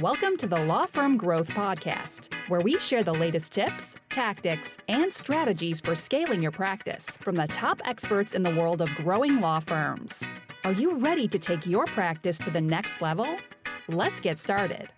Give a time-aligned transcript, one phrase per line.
[0.00, 5.12] Welcome to the Law Firm Growth Podcast, where we share the latest tips, tactics, and
[5.12, 9.60] strategies for scaling your practice from the top experts in the world of growing law
[9.60, 10.24] firms.
[10.64, 13.26] Are you ready to take your practice to the next level?
[13.86, 14.88] Let's get started.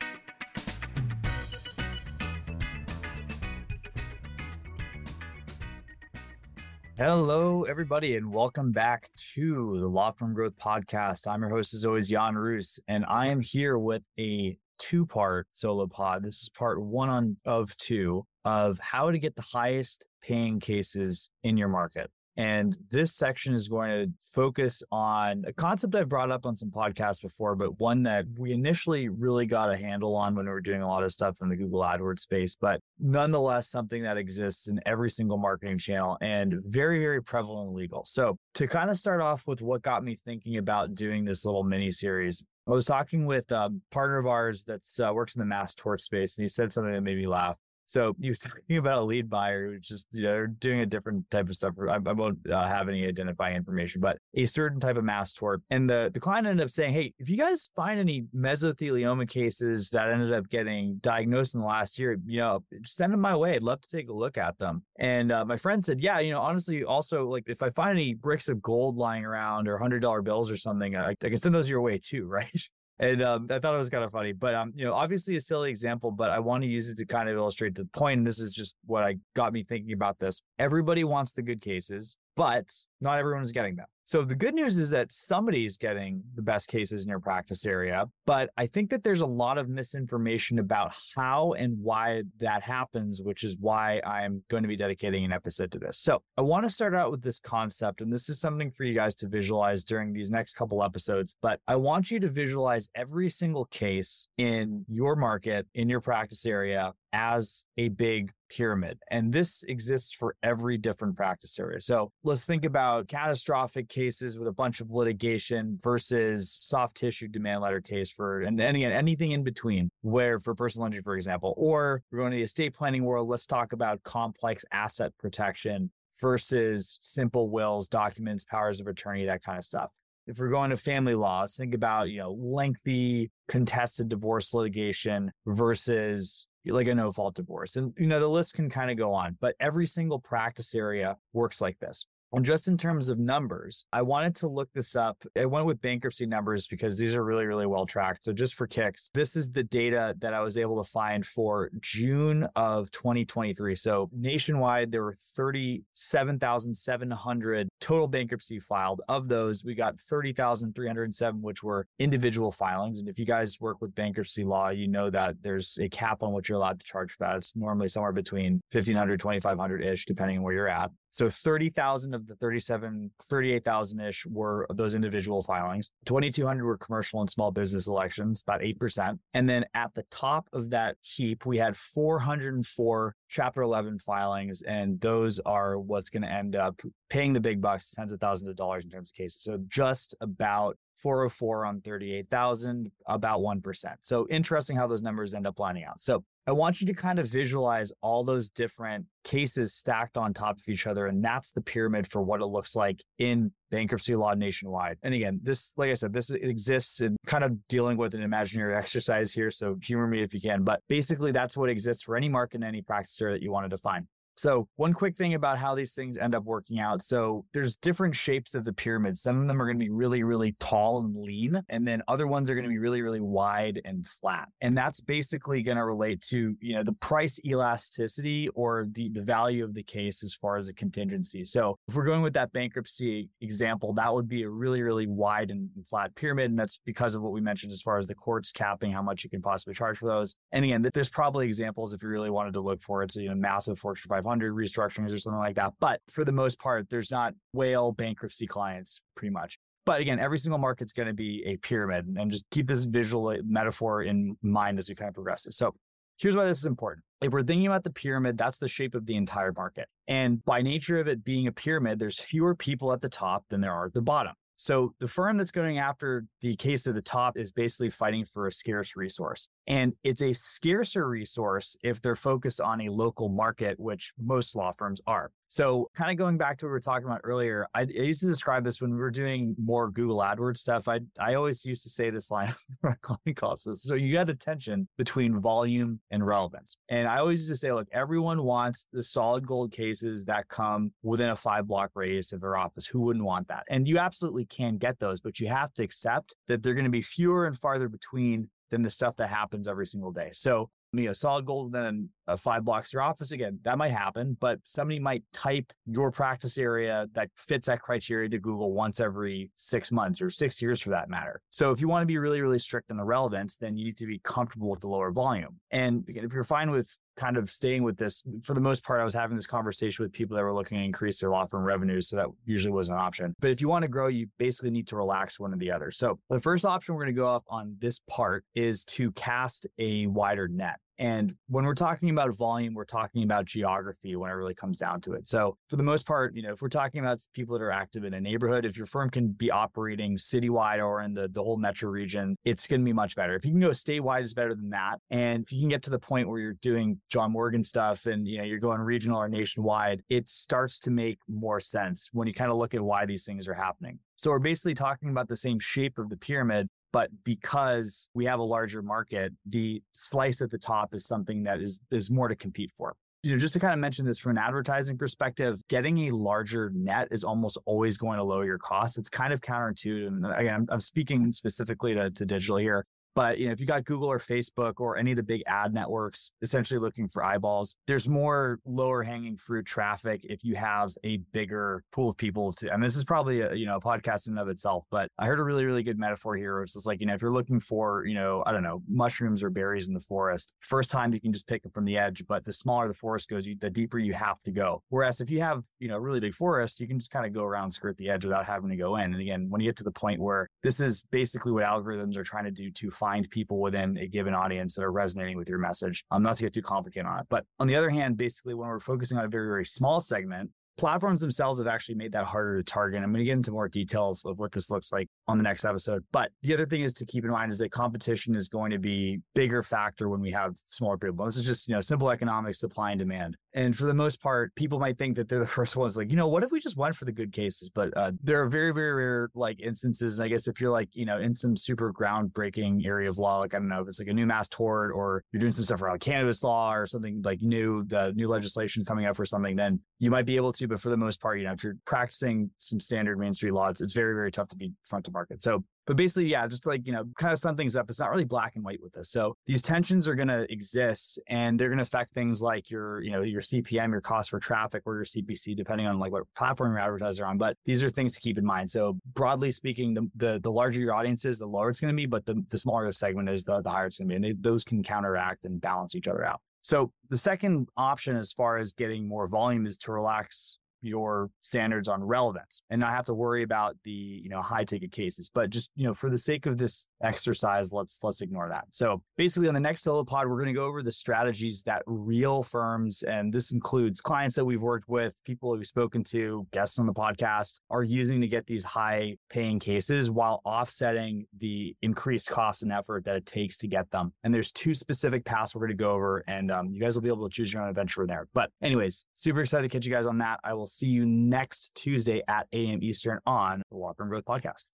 [6.96, 11.26] Hello, everybody, and welcome back to the Law Firm Growth Podcast.
[11.26, 15.46] I'm your host, as always, Jan Roos, and I am here with a two part
[15.52, 16.22] solo pod.
[16.22, 21.30] This is part one on of two of how to get the highest paying cases
[21.42, 22.10] in your market.
[22.36, 26.70] And this section is going to focus on a concept I've brought up on some
[26.70, 30.60] podcasts before, but one that we initially really got a handle on when we were
[30.60, 34.66] doing a lot of stuff in the Google AdWords space, but nonetheless, something that exists
[34.66, 38.04] in every single marketing channel and very, very prevalent and legal.
[38.06, 41.62] So, to kind of start off with what got me thinking about doing this little
[41.62, 45.46] mini series, I was talking with a partner of ours that uh, works in the
[45.46, 47.58] mass tort space, and he said something that made me laugh.
[47.86, 51.30] So he was talking about a lead buyer who's just you know doing a different
[51.30, 51.74] type of stuff.
[51.80, 55.62] I, I won't uh, have any identifying information, but a certain type of mass tort.
[55.70, 59.90] And the the client ended up saying, "Hey, if you guys find any mesothelioma cases
[59.90, 63.54] that ended up getting diagnosed in the last year, you know, send them my way.
[63.54, 66.32] I'd love to take a look at them." And uh, my friend said, "Yeah, you
[66.32, 70.00] know, honestly, also like if I find any bricks of gold lying around or hundred
[70.00, 72.68] dollar bills or something, I, I can send those your way too, right?"
[73.00, 75.40] And um, I thought it was kind of funny, but um, you know, obviously a
[75.40, 78.18] silly example, but I want to use it to kind of illustrate the point.
[78.18, 80.42] And this is just what I got me thinking about this.
[80.60, 82.66] Everybody wants the good cases, but
[83.00, 83.86] not everyone is getting them.
[84.06, 88.04] So the good news is that somebody's getting the best cases in your practice area,
[88.26, 93.22] but I think that there's a lot of misinformation about how and why that happens,
[93.22, 95.98] which is why I'm going to be dedicating an episode to this.
[95.98, 98.92] So I want to start out with this concept, and this is something for you
[98.92, 103.30] guys to visualize during these next couple episodes, but I want you to visualize every
[103.30, 108.98] single case in your market, in your practice area as a big pyramid.
[109.10, 111.80] And this exists for every different practice area.
[111.80, 117.62] So let's think about catastrophic cases with a bunch of litigation versus soft tissue demand
[117.62, 121.54] letter case for, and, and again, anything in between, where for personal injury, for example,
[121.56, 126.98] or we're going to the estate planning world, let's talk about complex asset protection versus
[127.00, 129.90] simple wills, documents, powers of attorney, that kind of stuff
[130.26, 136.46] if we're going to family law, think about, you know, lengthy contested divorce litigation versus
[136.72, 137.76] like a no fault divorce.
[137.76, 141.16] And, you know, the list can kind of go on, but every single practice area
[141.32, 142.06] works like this.
[142.32, 145.22] And just in terms of numbers, I wanted to look this up.
[145.38, 148.24] I went with bankruptcy numbers because these are really, really well tracked.
[148.24, 151.70] So, just for kicks, this is the data that I was able to find for
[151.80, 153.76] June of 2023.
[153.76, 159.00] So, nationwide, there were 37,700 total bankruptcy filed.
[159.08, 163.00] Of those, we got 30,307, which were individual filings.
[163.00, 166.32] And if you guys work with bankruptcy law, you know that there's a cap on
[166.32, 167.36] what you're allowed to charge for that.
[167.36, 170.90] It's normally somewhere between 1,500, 2,500 ish, depending on where you're at.
[171.14, 175.88] So 30,000 of the 37, 38,000 ish were those individual filings.
[176.06, 179.16] 2,200 were commercial and small business elections, about 8%.
[179.32, 185.00] And then at the top of that heap, we had 404 Chapter 11 filings, and
[185.00, 186.80] those are what's going to end up
[187.10, 189.42] paying the big bucks, tens of thousands of dollars in terms of cases.
[189.42, 193.84] So just about 404 on 38,000, about 1%.
[194.00, 196.00] So interesting how those numbers end up lining out.
[196.00, 200.58] So I want you to kind of visualize all those different cases stacked on top
[200.58, 201.06] of each other.
[201.06, 204.96] And that's the pyramid for what it looks like in bankruptcy law nationwide.
[205.02, 208.74] And again, this, like I said, this exists in kind of dealing with an imaginary
[208.78, 209.50] exercise here.
[209.50, 210.64] So humor me if you can.
[210.64, 213.66] But basically, that's what exists for any market and any practice area that you want
[213.66, 214.08] to define.
[214.36, 217.02] So, one quick thing about how these things end up working out.
[217.02, 219.16] So, there's different shapes of the pyramid.
[219.16, 222.26] Some of them are going to be really, really tall and lean, and then other
[222.26, 224.48] ones are going to be really, really wide and flat.
[224.60, 229.22] And that's basically going to relate to, you know, the price elasticity or the, the
[229.22, 231.44] value of the case as far as a contingency.
[231.44, 235.50] So, if we're going with that bankruptcy example, that would be a really, really wide
[235.50, 236.50] and flat pyramid.
[236.50, 239.22] And that's because of what we mentioned as far as the courts capping how much
[239.22, 240.34] you can possibly charge for those.
[240.50, 243.12] And again, there's probably examples if you really wanted to look for it.
[243.12, 245.74] So, you know, massive Fortune 500 500 restructurings or something like that.
[245.80, 249.58] But for the most part, there's not whale bankruptcy clients pretty much.
[249.86, 253.28] But again, every single market's going to be a pyramid and just keep this visual
[253.28, 255.46] uh, metaphor in mind as we kind of progress.
[255.50, 255.74] So
[256.18, 257.04] here's why this is important.
[257.20, 259.88] If we're thinking about the pyramid, that's the shape of the entire market.
[260.08, 263.60] And by nature of it being a pyramid, there's fewer people at the top than
[263.60, 264.34] there are at the bottom.
[264.56, 268.46] So the firm that's going after the case of the top is basically fighting for
[268.46, 269.48] a scarce resource.
[269.66, 274.72] And it's a scarcer resource if they're focused on a local market, which most law
[274.72, 275.30] firms are.
[275.54, 278.20] So, kind of going back to what we were talking about earlier, I, I, used
[278.22, 280.88] to describe this when we were doing more Google AdWords stuff.
[280.88, 282.52] I I always used to say this line
[282.84, 283.68] on client calls.
[283.80, 286.76] So, you got attention between volume and relevance.
[286.88, 290.92] And I always used to say, look, everyone wants the solid gold cases that come
[291.04, 292.86] within a five block radius of their office.
[292.86, 293.62] Who wouldn't want that?
[293.70, 296.90] And you absolutely can get those, but you have to accept that they're going to
[296.90, 300.30] be fewer and farther between than the stuff that happens every single day.
[300.32, 303.58] So you know, solid gold then uh, five blocks your office again.
[303.64, 308.38] That might happen, but somebody might type your practice area that fits that criteria to
[308.38, 311.40] Google once every six months or six years for that matter.
[311.50, 313.96] So if you want to be really, really strict on the relevance, then you need
[313.98, 315.60] to be comfortable with the lower volume.
[315.70, 319.00] And again, if you're fine with kind of staying with this, for the most part,
[319.00, 321.62] I was having this conversation with people that were looking to increase their law firm
[321.62, 322.08] revenues.
[322.08, 323.34] So that usually was an option.
[323.40, 325.90] But if you want to grow, you basically need to relax one or the other.
[325.90, 329.66] So the first option we're going to go off on this part is to cast
[329.78, 330.80] a wider net.
[330.98, 335.00] And when we're talking about volume, we're talking about geography when it really comes down
[335.02, 335.28] to it.
[335.28, 338.04] So for the most part, you know, if we're talking about people that are active
[338.04, 341.56] in a neighborhood, if your firm can be operating citywide or in the, the whole
[341.56, 343.34] metro region, it's going to be much better.
[343.34, 344.98] If you can go statewide, it's better than that.
[345.10, 348.26] And if you can get to the point where you're doing John Morgan stuff and,
[348.26, 352.34] you know, you're going regional or nationwide, it starts to make more sense when you
[352.34, 353.98] kind of look at why these things are happening.
[354.16, 358.38] So we're basically talking about the same shape of the pyramid, but because we have
[358.38, 362.36] a larger market, the slice at the top is something that is is more to
[362.36, 362.94] compete for.
[363.24, 366.70] You know, just to kind of mention this from an advertising perspective, getting a larger
[366.72, 368.96] net is almost always going to lower your costs.
[368.96, 370.06] It's kind of counterintuitive.
[370.06, 372.86] And again, I'm, I'm speaking specifically to, to digital here.
[373.14, 375.72] But you know, if you got Google or Facebook or any of the big ad
[375.72, 381.18] networks essentially looking for eyeballs, there's more lower hanging fruit traffic if you have a
[381.32, 384.34] bigger pool of people to and this is probably a you know a podcast in
[384.38, 386.62] of itself, but I heard a really, really good metaphor here.
[386.62, 389.42] It's just like, you know, if you're looking for, you know, I don't know, mushrooms
[389.42, 392.24] or berries in the forest, first time you can just pick them from the edge,
[392.26, 394.82] but the smaller the forest goes, you, the deeper you have to go.
[394.88, 397.32] Whereas if you have, you know, a really big forest, you can just kind of
[397.32, 399.12] go around, skirt the edge without having to go in.
[399.12, 402.24] And again, when you get to the point where this is basically what algorithms are
[402.24, 405.58] trying to do to find people within a given audience that are resonating with your
[405.58, 406.04] message.
[406.10, 407.26] Um, not to get too complicated on it.
[407.28, 410.50] But on the other hand, basically, when we're focusing on a very, very small segment,
[410.78, 413.02] platforms themselves have actually made that harder to target.
[413.02, 415.66] I'm going to get into more details of what this looks like on the next
[415.66, 416.02] episode.
[416.12, 418.78] But the other thing is to keep in mind is that competition is going to
[418.78, 421.26] be bigger factor when we have smaller people.
[421.26, 423.36] This is just, you know, simple economics, supply and demand.
[423.54, 426.16] And for the most part, people might think that they're the first ones like, you
[426.16, 427.70] know, what if we just went for the good cases?
[427.70, 430.18] But uh, there are very, very rare like instances.
[430.20, 433.54] I guess if you're like, you know, in some super groundbreaking area of law, like,
[433.54, 435.82] I don't know, if it's like a new mass tort or you're doing some stuff
[435.82, 439.80] around cannabis law or something like new, the new legislation coming up for something, then
[440.00, 440.66] you might be able to.
[440.66, 443.68] But for the most part, you know, if you're practicing some standard Main Street law,
[443.68, 445.42] it's, it's very, very tough to be front to market.
[445.42, 447.88] So but basically, yeah, just like, you know, kind of sum things up.
[447.90, 449.10] It's not really black and white with this.
[449.10, 453.02] So these tensions are going to exist and they're going to affect things like your,
[453.02, 456.22] you know, your CPM, your cost for traffic or your CPC, depending on like what
[456.36, 457.38] platform your advertiser on.
[457.38, 458.70] But these are things to keep in mind.
[458.70, 461.96] So broadly speaking, the, the, the larger your audience is, the lower it's going to
[461.96, 464.16] be, but the, the smaller the segment is, the, the higher it's going to be.
[464.16, 466.40] And they, those can counteract and balance each other out.
[466.62, 471.88] So the second option as far as getting more volume is to relax your standards
[471.88, 475.50] on relevance and not have to worry about the you know high ticket cases but
[475.50, 478.64] just you know for the sake of this exercise let's let's ignore that.
[478.70, 481.82] So basically on the next solo pod we're going to go over the strategies that
[481.86, 486.78] real firms and this includes clients that we've worked with people we've spoken to guests
[486.78, 492.28] on the podcast are using to get these high paying cases while offsetting the increased
[492.28, 494.12] cost and effort that it takes to get them.
[494.22, 497.02] And there's two specific paths we're going to go over and um, you guys will
[497.02, 498.28] be able to choose your own adventure there.
[498.34, 500.40] But anyways super excited to catch you guys on that.
[500.44, 502.82] I will see you next Tuesday at 8 a.m.
[502.82, 504.64] Eastern on the Law Firm Growth Podcast.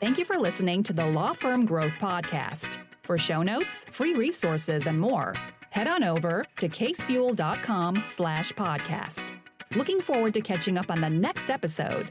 [0.00, 2.78] Thank you for listening to the Law Firm Growth Podcast.
[3.04, 5.34] For show notes, free resources, and more,
[5.70, 9.32] head on over to casefuel.com slash podcast.
[9.76, 12.10] Looking forward to catching up on the next episode.